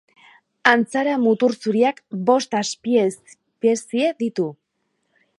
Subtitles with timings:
[0.69, 4.47] Antzara muturzuriak bost azpiespezie ditu.